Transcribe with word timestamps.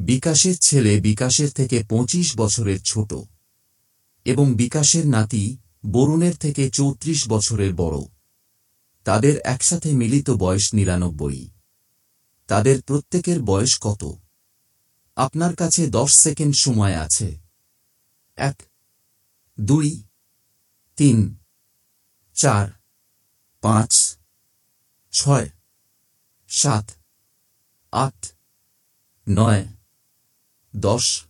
বিকাশের 0.00 0.58
ছেলে 0.58 1.00
বিকাশের 1.00 1.50
থেকে 1.50 1.84
পঁচিশ 1.88 2.36
বছরের 2.36 2.82
ছোট 2.82 3.14
এবং 4.24 4.54
বিকাশের 4.54 5.06
নাতি 5.06 5.58
বরুণের 5.86 6.36
থেকে 6.36 6.70
চৌত্রিশ 6.70 7.28
বছরের 7.28 7.74
বড়। 7.74 7.98
তাদের 9.04 9.38
একসাথে 9.38 9.92
মিলিত 9.92 10.30
বয়স 10.30 10.74
নিরানব্বই। 10.74 11.50
তাদের 12.46 12.82
প্রত্যেকের 12.82 13.42
বয়স 13.42 13.78
কত? 13.80 14.18
আপনার 15.16 15.56
কাছে 15.56 15.86
দশ 15.86 16.16
সেকেন্ড 16.16 16.56
সময় 16.56 16.96
আছে। 16.96 17.38
এক, 18.36 18.62
দুই, 19.60 20.04
তিন, 20.96 21.36
চার, 22.34 22.68
পাঁচ, 23.60 24.16
ছয়, 25.10 25.50
সাত, 26.48 26.90
আট, 27.92 28.26
নয়। 29.28 29.66
দশ। 30.74 31.24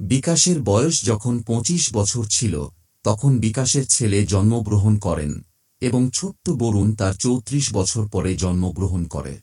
বিকাশের 0.00 0.62
বয়স 0.62 1.04
যখন 1.04 1.42
পঁচিশ 1.42 1.92
বছর 1.92 2.24
ছিল, 2.30 2.68
তখন 3.04 3.38
বিকাশের 3.38 3.86
ছেলে 3.86 4.26
জন্মগ্রহণ 4.26 4.98
করেন 4.98 5.44
এবং 5.80 6.10
ছোট্ট 6.14 6.50
বরুণ 6.50 6.94
তার 6.94 7.14
চৌত্রিশ 7.14 7.72
বছর 7.72 8.08
পরে 8.08 8.36
জন্মগ্রহণ 8.36 9.04
করে। 9.04 9.38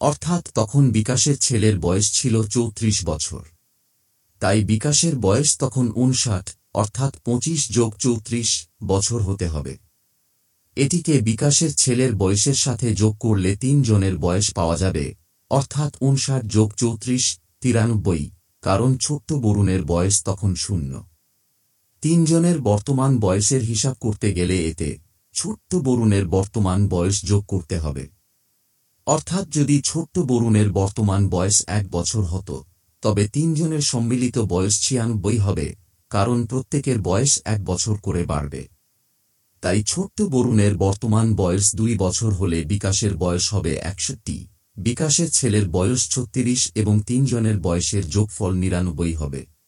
অর্থাৎ 0.00 0.52
তখন 0.54 0.90
বিকাশের 0.90 1.38
ছেলের 1.38 1.78
বয়স 1.78 2.12
ছিল 2.12 2.42
চৌত্রিশ 2.46 3.04
বছর। 3.04 3.42
তাই 4.40 4.64
বিকাশের 4.64 5.16
বয়স 5.16 5.58
তখন 5.58 5.92
উনষাট 5.94 6.50
অর্থাৎ 6.74 7.20
পঁচিশ 7.20 7.72
যোগ 7.72 7.96
চৌত্রিশ 7.96 8.68
বছর 8.86 9.22
হতে 9.22 9.46
হবে। 9.48 9.78
এটিকে 10.76 11.20
বিকাশের 11.20 11.74
ছেলের 11.74 12.14
বয়সের 12.14 12.54
সাথে 12.54 12.94
যোগ 12.94 13.18
করলে 13.18 13.56
তিনজনের 13.56 14.18
বয়স 14.18 14.52
পাওয়া 14.52 14.76
যাবে, 14.76 15.14
অর্থাৎ 15.50 15.96
উনষাট 16.00 16.44
যোগ 16.44 16.74
চৌত্রিশ 16.74 17.38
তিরানব্বই, 17.62 18.22
কারণ 18.62 18.90
ছোট্ট 18.96 19.28
বরুণের 19.32 19.82
বয়স 19.84 20.16
তখন 20.22 20.50
শূন্য। 20.54 20.92
তিনজনের 22.02 22.58
বর্তমান 22.60 23.12
বয়সের 23.18 23.62
হিসাব 23.62 23.96
করতে 24.00 24.28
গেলে 24.34 24.56
এতে 24.70 24.90
ছোট্ট 25.34 25.70
বরুণের 25.74 26.24
বর্তমান 26.26 26.80
বয়স 26.88 27.16
যোগ 27.24 27.42
করতে 27.46 27.76
হবে। 27.78 28.04
অর্থাৎ 29.06 29.44
যদি 29.48 29.76
ছোট্ট 29.84 30.14
বরুণের 30.18 30.68
বর্তমান 30.72 31.22
বয়স 31.28 31.58
এক 31.68 31.84
বছর 31.90 32.22
হতো, 32.24 32.56
তবে 33.02 33.24
তিনজনের 33.28 33.82
সম্মিলিত 33.82 34.36
বয়স 34.38 34.74
ছিয়ানব্বই 34.82 35.38
হবে, 35.38 35.66
কারণ 36.10 36.38
প্রত্যেকের 36.46 36.98
বয়স 37.00 37.32
এক 37.44 37.60
বছর 37.64 37.94
করে 38.02 38.22
বাড়বে। 38.24 38.62
তাই 39.62 39.80
ছোট্ট 39.86 40.18
বরুণের 40.34 40.74
বর্তমান 40.76 41.26
বয়স 41.34 41.66
দুই 41.74 41.92
বছর 41.94 42.30
হলে 42.32 42.58
বিকাশের 42.64 43.12
বয়স 43.16 43.44
হবে 43.54 43.72
একষট্টি। 43.90 44.38
বিকাশের 44.82 45.28
ছেলের 45.30 45.64
বয়স 45.68 46.02
ছত্রিশ 46.10 46.60
এবং 46.74 46.94
তিনজনের 47.06 47.56
বয়সের 47.60 48.04
যোগফল 48.08 48.52
নিরানব্বই 48.54 49.14
হবে। 49.14 49.40